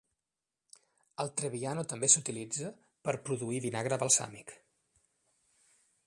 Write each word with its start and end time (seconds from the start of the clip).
El 1.23 1.27
trebbiano 1.41 1.83
també 1.91 2.07
s'utilitza 2.13 2.71
per 3.09 3.15
produir 3.27 3.59
vinagre 3.67 3.99
balsàmic. 4.05 4.55